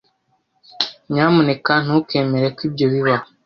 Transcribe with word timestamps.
Nyamuneka 1.11 1.73
ntukemere 1.83 2.47
ko 2.55 2.61
ibyo 2.67 2.85
bibaho. 2.93 3.25